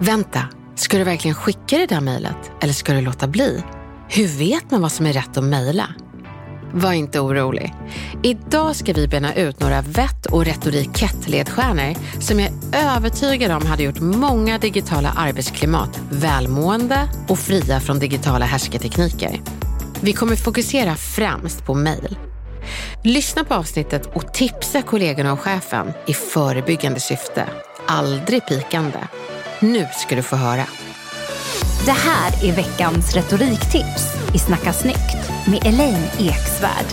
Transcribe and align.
Vänta, 0.00 0.42
ska 0.74 0.98
du 0.98 1.04
verkligen 1.04 1.34
skicka 1.34 1.78
det 1.78 1.86
där 1.86 2.00
mejlet? 2.00 2.50
Eller 2.60 2.72
ska 2.72 2.92
du 2.92 3.00
låta 3.00 3.26
bli? 3.26 3.64
Hur 4.08 4.26
vet 4.26 4.70
man 4.70 4.82
vad 4.82 4.92
som 4.92 5.06
är 5.06 5.12
rätt 5.12 5.36
att 5.36 5.44
mejla? 5.44 5.86
Var 6.72 6.92
inte 6.92 7.20
orolig. 7.20 7.74
Idag 8.22 8.76
ska 8.76 8.92
vi 8.92 9.08
bena 9.08 9.34
ut 9.34 9.60
några 9.60 9.82
vett 9.82 10.26
och 10.26 10.44
retorikett-ledstjärnor 10.44 12.20
som 12.20 12.40
jag 12.40 12.50
är 12.72 12.96
övertygad 12.96 13.52
om 13.52 13.66
hade 13.66 13.82
gjort 13.82 14.00
många 14.00 14.58
digitala 14.58 15.12
arbetsklimat 15.16 16.00
välmående 16.10 17.08
och 17.28 17.38
fria 17.38 17.80
från 17.80 17.98
digitala 17.98 18.44
härskartekniker. 18.44 19.40
Vi 20.00 20.12
kommer 20.12 20.36
fokusera 20.36 20.94
främst 20.94 21.66
på 21.66 21.74
mejl. 21.74 22.18
Lyssna 23.04 23.44
på 23.44 23.54
avsnittet 23.54 24.16
och 24.16 24.34
tipsa 24.34 24.82
kollegorna 24.82 25.32
och 25.32 25.40
chefen 25.40 25.92
i 26.06 26.14
förebyggande 26.14 27.00
syfte. 27.00 27.48
Aldrig 27.86 28.46
pikande. 28.46 28.98
Nu 29.60 29.86
ska 29.92 30.16
du 30.16 30.22
få 30.22 30.36
höra. 30.36 30.66
Det 31.84 31.92
här 31.92 32.44
är 32.44 32.52
veckans 32.52 33.14
retoriktips 33.14 34.14
i 34.34 34.38
Snacka 34.38 34.72
snyggt 34.72 35.30
med 35.46 35.66
Elaine 35.66 36.04
Eksvärd. 36.18 36.86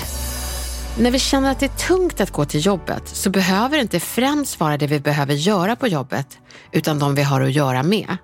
När 1.00 1.12
vi 1.12 1.20
känner 1.20 1.52
att 1.52 1.59
det 1.59 1.66
är 1.66 1.88
tungt 1.88 2.22
att 2.22 2.31
gå 2.31 2.46
till 2.46 2.66
jobbet 2.66 3.08
så 3.08 3.30
behöver 3.30 3.78
det 3.78 3.81
inte 3.81 4.00
främst 4.00 4.59
vara 4.59 4.78
det 4.78 4.88
vi 4.88 5.00
behöver 5.00 5.34
göra 5.34 5.76
på 5.76 5.88
jobbet, 5.88 6.38
utan 6.72 7.00
de 7.00 7.16
vi 7.16 7.24
har 7.24 7.42
att 7.42 7.52
göra 7.52 7.84
med. 7.84 8.18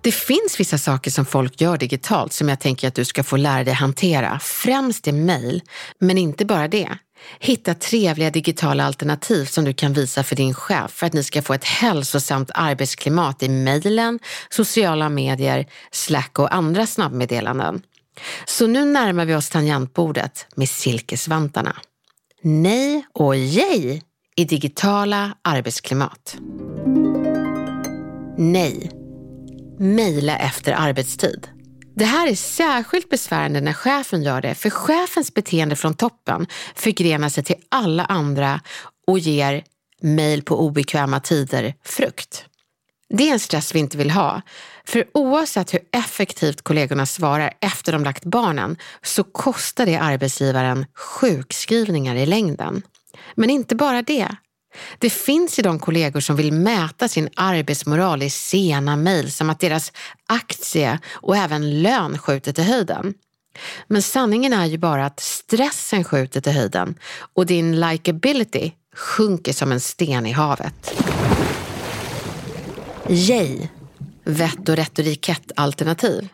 Det 0.00 0.12
finns 0.12 0.60
vissa 0.60 0.78
saker 0.78 1.10
som 1.10 1.26
folk 1.26 1.60
gör 1.60 1.76
digitalt 1.76 2.32
som 2.32 2.48
jag 2.48 2.60
tänker 2.60 2.88
att 2.88 2.94
du 2.94 3.04
ska 3.04 3.22
få 3.22 3.36
lära 3.36 3.64
dig 3.64 3.74
hantera, 3.74 4.38
främst 4.42 5.08
i 5.08 5.12
mejl, 5.12 5.62
men 6.00 6.18
inte 6.18 6.44
bara 6.44 6.68
det. 6.68 6.98
Hitta 7.40 7.74
trevliga 7.74 8.30
digitala 8.30 8.84
alternativ 8.84 9.44
som 9.44 9.64
du 9.64 9.72
kan 9.72 9.92
visa 9.92 10.22
för 10.22 10.36
din 10.36 10.54
chef 10.54 10.90
för 10.90 11.06
att 11.06 11.12
ni 11.12 11.24
ska 11.24 11.42
få 11.42 11.54
ett 11.54 11.64
hälsosamt 11.64 12.50
arbetsklimat 12.54 13.42
i 13.42 13.48
mejlen, 13.48 14.18
sociala 14.50 15.08
medier, 15.08 15.66
Slack 15.90 16.38
och 16.38 16.54
andra 16.54 16.86
snabbmeddelanden. 16.86 17.82
Så 18.46 18.66
nu 18.66 18.84
närmar 18.84 19.24
vi 19.24 19.34
oss 19.34 19.50
tangentbordet 19.50 20.46
med 20.54 20.68
silkesvantarna. 20.68 21.76
Nej 22.42 23.06
och 23.12 23.36
yay 23.36 24.00
i 24.36 24.44
digitala 24.44 25.36
arbetsklimat. 25.42 26.36
Nej. 28.38 28.90
Mejla 29.78 30.36
efter 30.36 30.72
arbetstid. 30.72 31.48
Det 31.96 32.04
här 32.04 32.26
är 32.28 32.34
särskilt 32.34 33.08
besvärande 33.08 33.60
när 33.60 33.72
chefen 33.72 34.22
gör 34.22 34.40
det, 34.40 34.54
för 34.54 34.70
chefens 34.70 35.34
beteende 35.34 35.76
från 35.76 35.94
toppen 35.94 36.46
förgrenar 36.74 37.28
sig 37.28 37.44
till 37.44 37.56
alla 37.68 38.04
andra 38.04 38.60
och 39.06 39.18
ger 39.18 39.64
mejl 40.00 40.42
på 40.42 40.60
obekväma 40.60 41.20
tider 41.20 41.74
frukt. 41.84 42.44
Det 43.08 43.28
är 43.28 43.32
en 43.32 43.40
stress 43.40 43.74
vi 43.74 43.78
inte 43.78 43.96
vill 43.96 44.10
ha, 44.10 44.42
för 44.84 45.04
oavsett 45.14 45.74
hur 45.74 45.80
effektivt 45.92 46.62
kollegorna 46.62 47.06
svarar 47.06 47.52
efter 47.60 47.92
de 47.92 48.04
lagt 48.04 48.24
barnen 48.24 48.76
så 49.02 49.24
kostar 49.24 49.86
det 49.86 49.96
arbetsgivaren 49.96 50.86
sjukskrivningar 50.94 52.14
i 52.16 52.26
längden. 52.26 52.82
Men 53.34 53.50
inte 53.50 53.74
bara 53.74 54.02
det. 54.02 54.28
Det 54.98 55.10
finns 55.10 55.58
ju 55.58 55.62
de 55.62 55.78
kollegor 55.78 56.20
som 56.20 56.36
vill 56.36 56.52
mäta 56.52 57.08
sin 57.08 57.28
arbetsmoral 57.36 58.22
i 58.22 58.30
sena 58.30 58.96
mejl 58.96 59.32
som 59.32 59.50
att 59.50 59.60
deras 59.60 59.92
aktie 60.26 60.98
och 61.12 61.36
även 61.36 61.82
lön 61.82 62.18
skjuter 62.18 62.52
till 62.52 62.64
höjden. 62.64 63.14
Men 63.86 64.02
sanningen 64.02 64.52
är 64.52 64.66
ju 64.66 64.78
bara 64.78 65.06
att 65.06 65.20
stressen 65.20 66.04
skjuter 66.04 66.40
till 66.40 66.52
höjden 66.52 66.94
och 67.34 67.46
din 67.46 67.80
likability 67.80 68.72
sjunker 68.96 69.52
som 69.52 69.72
en 69.72 69.80
sten 69.80 70.26
i 70.26 70.32
havet. 70.32 70.94
Yay! 73.08 73.68
Vett 74.24 74.68
och 74.68 74.76
retorikett-alternativ. 74.76 76.28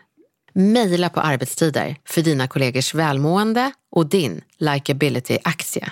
Mejla 0.53 1.09
på 1.09 1.19
arbetstider 1.19 1.95
för 2.05 2.21
dina 2.21 2.47
kollegors 2.47 2.93
välmående 2.93 3.71
och 3.91 4.09
din 4.09 4.41
likability-aktie. 4.59 5.91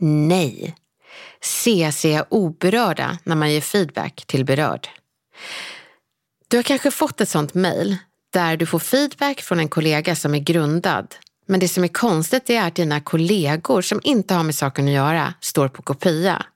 Nej! 0.00 0.74
CC 1.40 2.22
oberörda 2.28 3.18
när 3.24 3.36
man 3.36 3.52
ger 3.52 3.60
feedback 3.60 4.24
till 4.26 4.44
berörd. 4.44 4.88
Du 6.48 6.56
har 6.56 6.62
kanske 6.62 6.90
fått 6.90 7.20
ett 7.20 7.28
sånt 7.28 7.54
mejl 7.54 7.96
där 8.32 8.56
du 8.56 8.66
får 8.66 8.78
feedback 8.78 9.40
från 9.40 9.58
en 9.58 9.68
kollega 9.68 10.16
som 10.16 10.34
är 10.34 10.38
grundad. 10.38 11.14
Men 11.46 11.60
det 11.60 11.68
som 11.68 11.84
är 11.84 11.88
konstigt 11.88 12.50
är 12.50 12.62
att 12.62 12.74
dina 12.74 13.00
kollegor 13.00 13.82
som 13.82 14.00
inte 14.04 14.34
har 14.34 14.44
med 14.44 14.54
saken 14.54 14.84
att 14.84 14.94
göra 14.94 15.34
står 15.40 15.68
på 15.68 15.82
kopia. 15.82 16.46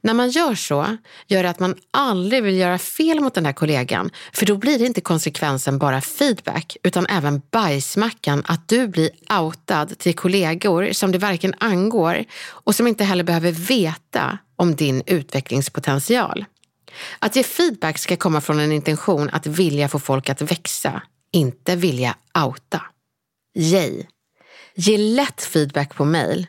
När 0.00 0.14
man 0.14 0.30
gör 0.30 0.54
så 0.54 0.96
gör 1.26 1.42
det 1.42 1.50
att 1.50 1.60
man 1.60 1.74
aldrig 1.90 2.42
vill 2.42 2.56
göra 2.56 2.78
fel 2.78 3.20
mot 3.20 3.34
den 3.34 3.46
här 3.46 3.52
kollegan 3.52 4.10
för 4.32 4.46
då 4.46 4.56
blir 4.56 4.78
det 4.78 4.86
inte 4.86 5.00
konsekvensen 5.00 5.78
bara 5.78 6.00
feedback 6.00 6.76
utan 6.82 7.06
även 7.06 7.42
bajsmackan 7.50 8.42
att 8.46 8.68
du 8.68 8.88
blir 8.88 9.10
outad 9.40 9.98
till 9.98 10.14
kollegor 10.14 10.92
som 10.92 11.12
det 11.12 11.18
varken 11.18 11.54
angår 11.58 12.24
och 12.48 12.74
som 12.74 12.86
inte 12.86 13.04
heller 13.04 13.24
behöver 13.24 13.52
veta 13.52 14.38
om 14.56 14.76
din 14.76 15.02
utvecklingspotential. 15.06 16.44
Att 17.18 17.36
ge 17.36 17.42
feedback 17.42 17.98
ska 17.98 18.16
komma 18.16 18.40
från 18.40 18.60
en 18.60 18.72
intention 18.72 19.30
att 19.32 19.46
vilja 19.46 19.88
få 19.88 19.98
folk 19.98 20.30
att 20.30 20.42
växa, 20.42 21.02
inte 21.32 21.76
vilja 21.76 22.16
outa. 22.44 22.82
Yay! 23.58 24.06
Ge 24.74 24.98
lätt 24.98 25.42
feedback 25.42 25.94
på 25.94 26.04
mail 26.04 26.46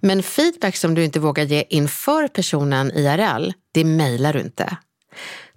men 0.00 0.22
feedback 0.22 0.76
som 0.76 0.94
du 0.94 1.04
inte 1.04 1.20
vågar 1.20 1.44
ge 1.44 1.64
inför 1.68 2.28
personen 2.28 2.90
IRL, 2.90 3.52
det 3.72 3.84
mejlar 3.84 4.32
du 4.32 4.40
inte. 4.40 4.76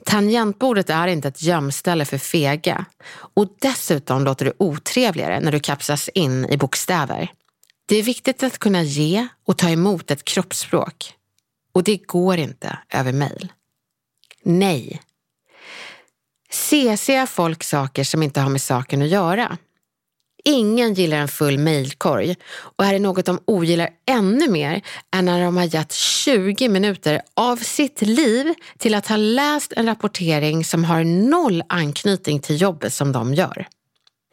Tangentbordet 0.06 0.90
är 0.90 1.08
inte 1.08 1.28
ett 1.28 1.42
gömställe 1.42 2.06
för 2.06 2.18
fega 2.18 2.86
och 3.12 3.48
dessutom 3.62 4.24
låter 4.24 4.46
det 4.46 4.54
otrevligare 4.58 5.40
när 5.40 5.52
du 5.52 5.60
kapslas 5.60 6.10
in 6.10 6.46
i 6.46 6.58
bokstäver. 6.58 7.32
Det 7.86 7.96
är 7.96 8.04
viktigt 8.04 8.44
att 8.44 8.58
kunna 8.58 8.84
ge 8.84 9.28
och 9.48 9.58
ta 9.58 9.70
emot 9.70 10.12
ett 10.12 10.24
kroppsspråk 10.24 11.14
och 11.74 11.84
det 11.84 11.98
går 11.98 12.38
inte 12.38 12.78
över 12.90 13.14
mejl. 13.14 13.54
Nej. 14.44 15.02
CC 16.50 17.10
folk 17.28 17.64
saker 17.64 18.04
som 18.04 18.24
inte 18.24 18.42
har 18.42 18.50
med 18.50 18.62
saken 18.62 19.02
att 19.02 19.08
göra. 19.10 19.58
Ingen 20.44 20.94
gillar 20.94 21.18
en 21.18 21.28
full 21.28 21.58
mejlkorg 21.58 22.36
och 22.52 22.86
är 22.86 22.94
det 22.94 23.00
något 23.00 23.26
de 23.26 23.40
ogillar 23.46 23.90
ännu 24.08 24.50
mer 24.50 24.82
är 25.12 25.22
när 25.22 25.44
de 25.44 25.58
har 25.58 25.76
gett 25.76 25.94
20 25.94 26.70
minuter 26.70 27.22
av 27.34 27.58
sitt 27.58 28.02
liv 28.02 28.54
till 28.78 28.96
att 28.96 29.08
ha 29.08 29.18
läst 29.18 29.74
en 29.74 29.86
rapportering 29.86 30.66
som 30.66 30.84
har 30.84 31.04
noll 31.04 31.64
anknytning 31.70 32.40
till 32.40 32.62
jobbet 32.62 32.94
som 32.94 33.12
de 33.12 33.34
gör. 33.34 33.68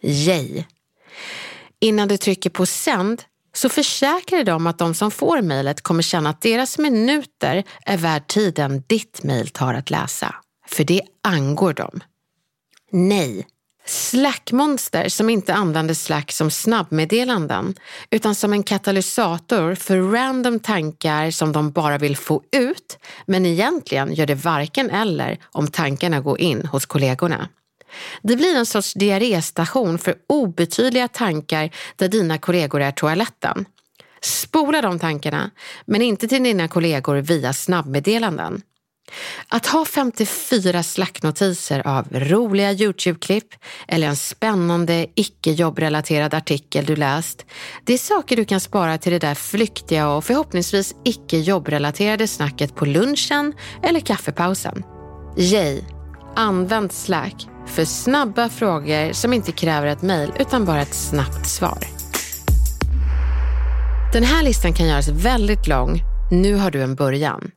Yay! 0.02 0.64
Innan 1.80 2.08
du 2.08 2.16
trycker 2.16 2.50
på 2.50 2.66
sänd 2.66 3.22
så 3.54 3.68
försäkrar 3.68 4.44
de 4.44 4.66
att 4.66 4.78
de 4.78 4.94
som 4.94 5.10
får 5.10 5.42
mejlet 5.42 5.82
kommer 5.82 6.02
känna 6.02 6.30
att 6.30 6.40
deras 6.40 6.78
minuter 6.78 7.64
är 7.86 7.96
värd 7.96 8.26
tiden 8.26 8.82
ditt 8.86 9.22
mejl 9.22 9.48
tar 9.48 9.74
att 9.74 9.90
läsa. 9.90 10.34
För 10.66 10.84
det 10.84 11.02
angår 11.22 11.72
dem. 11.72 12.00
Nej, 12.90 13.46
Slackmonster 13.88 15.08
som 15.08 15.30
inte 15.30 15.54
använder 15.54 15.94
Slack 15.94 16.32
som 16.32 16.50
snabbmeddelanden 16.50 17.74
utan 18.10 18.34
som 18.34 18.52
en 18.52 18.62
katalysator 18.62 19.74
för 19.74 20.12
random 20.12 20.60
tankar 20.60 21.30
som 21.30 21.52
de 21.52 21.70
bara 21.70 21.98
vill 21.98 22.16
få 22.16 22.42
ut 22.52 22.98
men 23.26 23.46
egentligen 23.46 24.14
gör 24.14 24.26
det 24.26 24.34
varken 24.34 24.90
eller 24.90 25.38
om 25.52 25.68
tankarna 25.68 26.20
går 26.20 26.40
in 26.40 26.66
hos 26.66 26.86
kollegorna. 26.86 27.48
Det 28.22 28.36
blir 28.36 28.56
en 28.56 28.66
sorts 28.66 28.94
diarréstation 28.94 29.98
för 29.98 30.14
obetydliga 30.26 31.08
tankar 31.08 31.70
där 31.96 32.08
dina 32.08 32.38
kollegor 32.38 32.80
är 32.80 32.90
toaletten. 32.90 33.64
Spola 34.20 34.82
de 34.82 34.98
tankarna, 34.98 35.50
men 35.86 36.02
inte 36.02 36.28
till 36.28 36.42
dina 36.42 36.68
kollegor 36.68 37.16
via 37.16 37.52
snabbmeddelanden. 37.52 38.62
Att 39.48 39.66
ha 39.66 39.84
54 39.84 40.82
slacknotiser 40.82 41.86
av 41.86 42.06
roliga 42.10 42.72
YouTube-klipp 42.72 43.54
eller 43.88 44.06
en 44.06 44.16
spännande 44.16 45.06
icke-jobbrelaterad 45.14 46.34
artikel 46.34 46.84
du 46.84 46.96
läst, 46.96 47.46
det 47.84 47.94
är 47.94 47.98
saker 47.98 48.36
du 48.36 48.44
kan 48.44 48.60
spara 48.60 48.98
till 48.98 49.12
det 49.12 49.18
där 49.18 49.34
flyktiga 49.34 50.08
och 50.08 50.24
förhoppningsvis 50.24 50.94
icke-jobbrelaterade 51.04 52.26
snacket 52.26 52.74
på 52.74 52.84
lunchen 52.84 53.52
eller 53.82 54.00
kaffepausen. 54.00 54.84
Yay! 55.36 55.80
Använd 56.36 56.92
Slack 56.92 57.46
för 57.66 57.84
snabba 57.84 58.48
frågor 58.48 59.12
som 59.12 59.32
inte 59.32 59.52
kräver 59.52 59.86
ett 59.86 60.02
mejl 60.02 60.32
utan 60.38 60.64
bara 60.64 60.82
ett 60.82 60.94
snabbt 60.94 61.46
svar. 61.46 61.78
Den 64.12 64.22
här 64.22 64.42
listan 64.42 64.72
kan 64.72 64.88
göras 64.88 65.08
väldigt 65.08 65.66
lång. 65.66 66.02
Nu 66.30 66.54
har 66.54 66.70
du 66.70 66.82
en 66.82 66.94
början. 66.94 67.50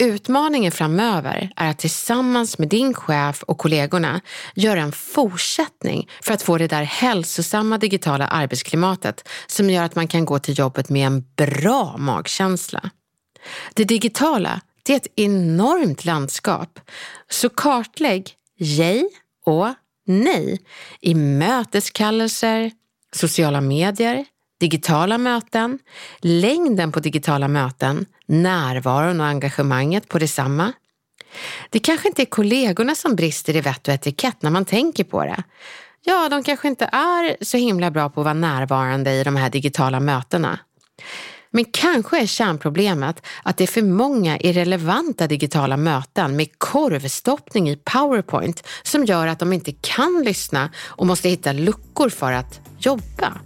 Utmaningen 0.00 0.72
framöver 0.72 1.52
är 1.56 1.70
att 1.70 1.78
tillsammans 1.78 2.58
med 2.58 2.68
din 2.68 2.94
chef 2.94 3.42
och 3.42 3.58
kollegorna 3.58 4.20
göra 4.54 4.80
en 4.80 4.92
fortsättning 4.92 6.08
för 6.22 6.34
att 6.34 6.42
få 6.42 6.58
det 6.58 6.66
där 6.66 6.82
hälsosamma 6.82 7.78
digitala 7.78 8.26
arbetsklimatet 8.26 9.28
som 9.46 9.70
gör 9.70 9.84
att 9.84 9.94
man 9.94 10.08
kan 10.08 10.24
gå 10.24 10.38
till 10.38 10.58
jobbet 10.58 10.88
med 10.88 11.06
en 11.06 11.24
bra 11.36 11.96
magkänsla. 11.96 12.90
Det 13.74 13.84
digitala, 13.84 14.60
det 14.82 14.92
är 14.92 14.96
ett 14.96 15.12
enormt 15.16 16.04
landskap. 16.04 16.80
Så 17.30 17.48
kartlägg 17.48 18.32
jej 18.58 19.08
och 19.46 19.68
nej 20.06 20.60
i 21.00 21.14
möteskallelser, 21.14 22.70
sociala 23.12 23.60
medier, 23.60 24.24
digitala 24.60 25.18
möten, 25.18 25.78
längden 26.20 26.92
på 26.92 27.00
digitala 27.00 27.48
möten, 27.48 28.06
närvaron 28.26 29.20
och 29.20 29.26
engagemanget 29.26 30.08
på 30.08 30.18
detsamma. 30.18 30.72
Det 31.70 31.78
kanske 31.78 32.08
inte 32.08 32.22
är 32.22 32.26
kollegorna 32.26 32.94
som 32.94 33.16
brister 33.16 33.56
i 33.56 33.60
vett 33.60 33.88
och 33.88 33.94
etikett 33.94 34.42
när 34.42 34.50
man 34.50 34.64
tänker 34.64 35.04
på 35.04 35.24
det. 35.24 35.42
Ja, 36.04 36.28
de 36.28 36.42
kanske 36.42 36.68
inte 36.68 36.84
är 36.84 37.44
så 37.44 37.56
himla 37.56 37.90
bra 37.90 38.08
på 38.08 38.20
att 38.20 38.24
vara 38.24 38.34
närvarande 38.34 39.12
i 39.12 39.24
de 39.24 39.36
här 39.36 39.50
digitala 39.50 40.00
mötena. 40.00 40.58
Men 41.50 41.64
kanske 41.64 42.22
är 42.22 42.26
kärnproblemet 42.26 43.26
att 43.42 43.56
det 43.56 43.64
är 43.64 43.68
för 43.68 43.82
många 43.82 44.38
irrelevanta 44.38 45.26
digitala 45.26 45.76
möten 45.76 46.36
med 46.36 46.58
korvstoppning 46.58 47.70
i 47.70 47.76
Powerpoint 47.76 48.66
som 48.82 49.04
gör 49.04 49.26
att 49.26 49.38
de 49.38 49.52
inte 49.52 49.72
kan 49.72 50.22
lyssna 50.24 50.70
och 50.86 51.06
måste 51.06 51.28
hitta 51.28 51.52
luckor 51.52 52.08
för 52.08 52.32
att 52.32 52.60
jobba. 52.78 53.40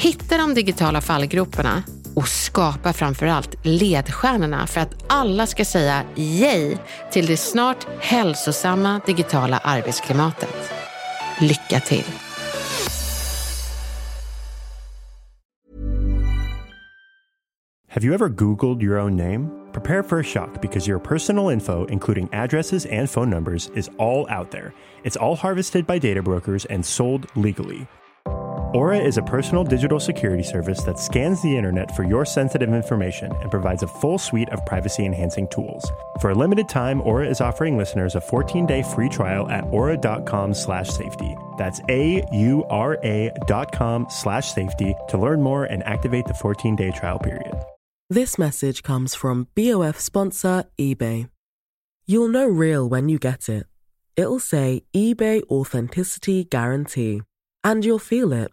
Hitta 0.00 0.38
de 0.38 0.54
digitala 0.54 1.00
fallgroparna 1.00 1.82
och 2.16 2.28
skapa 2.28 2.92
framförallt 2.92 3.56
ledstjärnorna 3.62 4.66
för 4.66 4.80
att 4.80 5.04
alla 5.06 5.46
ska 5.46 5.64
säga 5.64 6.02
yay 6.16 6.76
till 7.12 7.26
det 7.26 7.36
snart 7.36 7.86
hälsosamma 8.00 9.00
digitala 9.06 9.58
arbetsklimatet. 9.58 10.72
Lycka 11.40 11.80
till! 11.80 12.04
Have 17.90 18.06
you 18.06 18.14
ever 18.14 18.28
Googled 18.28 18.82
your 18.82 18.98
own 18.98 19.16
name? 19.16 19.50
Prepare 19.72 20.02
for 20.02 20.20
a 20.20 20.24
shock 20.24 20.62
because 20.62 20.90
your 20.90 21.00
personal 21.00 21.52
info, 21.52 21.86
including 21.90 22.28
addresses 22.32 22.86
and 22.86 23.10
phone 23.10 23.30
numbers, 23.30 23.70
is 23.74 23.90
all 23.98 24.26
out 24.30 24.50
there. 24.50 24.72
It's 25.04 25.16
all 25.16 25.36
harvested 25.36 25.86
by 25.86 25.98
data 25.98 26.22
brokers 26.22 26.66
and 26.66 26.86
sold 26.86 27.26
legally. 27.34 27.86
Aura 28.74 28.98
is 28.98 29.16
a 29.16 29.22
personal 29.22 29.64
digital 29.64 29.98
security 29.98 30.42
service 30.42 30.82
that 30.82 30.98
scans 30.98 31.40
the 31.40 31.56
internet 31.56 31.96
for 31.96 32.02
your 32.02 32.26
sensitive 32.26 32.74
information 32.74 33.32
and 33.40 33.50
provides 33.50 33.82
a 33.82 33.86
full 33.86 34.18
suite 34.18 34.50
of 34.50 34.64
privacy 34.66 35.06
enhancing 35.06 35.48
tools. 35.48 35.90
For 36.20 36.30
a 36.30 36.34
limited 36.34 36.68
time, 36.68 37.00
Aura 37.00 37.26
is 37.26 37.40
offering 37.40 37.78
listeners 37.78 38.14
a 38.14 38.20
14-day 38.20 38.82
free 38.82 39.08
trial 39.08 39.48
at 39.48 39.64
aura.com 39.64 40.52
slash 40.52 40.90
safety. 40.90 41.34
That's 41.56 41.80
A-U-R-A 41.88 43.30
dot 43.46 43.72
com 43.72 44.06
slash 44.10 44.52
safety 44.52 44.94
to 45.08 45.16
learn 45.16 45.40
more 45.40 45.64
and 45.64 45.82
activate 45.84 46.26
the 46.26 46.34
14-day 46.34 46.90
trial 46.90 47.18
period. 47.18 47.54
This 48.10 48.36
message 48.36 48.82
comes 48.82 49.14
from 49.14 49.48
BOF 49.54 49.98
sponsor 49.98 50.64
eBay. 50.78 51.30
You'll 52.04 52.28
know 52.28 52.46
real 52.46 52.86
when 52.86 53.08
you 53.08 53.18
get 53.18 53.48
it. 53.48 53.66
It'll 54.14 54.38
say 54.40 54.82
eBay 54.94 55.42
Authenticity 55.44 56.44
Guarantee. 56.44 57.22
And 57.64 57.82
you'll 57.82 57.98
feel 57.98 58.32
it. 58.32 58.52